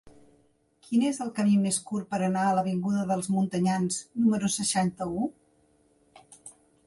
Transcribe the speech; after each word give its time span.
Quin 0.85 1.03
és 1.09 1.19
el 1.25 1.27
camí 1.39 1.57
més 1.65 1.77
curt 1.89 2.07
per 2.13 2.19
anar 2.27 2.45
a 2.51 2.55
l'avinguda 2.59 3.03
dels 3.11 3.29
Montanyans 3.35 3.99
número 4.23 4.49
seixanta-u? 4.55 5.29